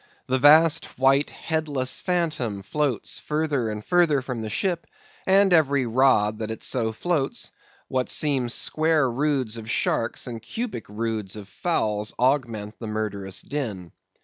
The 0.25 0.39
vast 0.39 0.97
white 0.97 1.29
headless 1.29 1.99
phantom 2.01 2.63
floats 2.63 3.19
further 3.19 3.69
and 3.69 3.85
further 3.85 4.23
from 4.23 4.41
the 4.41 4.49
ship, 4.49 4.87
and 5.27 5.53
every 5.53 5.85
rod 5.85 6.39
that 6.39 6.49
it 6.49 6.63
so 6.63 6.91
floats, 6.91 7.51
what 7.87 8.09
seem 8.09 8.49
square 8.49 9.07
roods 9.11 9.57
of 9.57 9.69
sharks 9.69 10.25
and 10.25 10.41
cubic 10.41 10.89
roods 10.89 11.35
of 11.35 11.47
fowls, 11.47 12.13
augment 12.17 12.79
the 12.79 12.87
murderous 12.87 13.43
din. 13.43 13.91